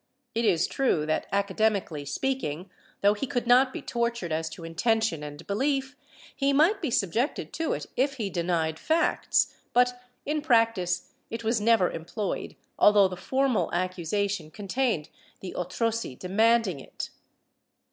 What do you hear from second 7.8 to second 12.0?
if he denied facts, but in practice it was never